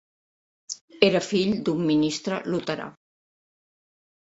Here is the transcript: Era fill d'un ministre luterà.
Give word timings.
Era 1.07 1.21
fill 1.25 1.51
d'un 1.69 1.85
ministre 1.91 2.41
luterà. 2.55 2.91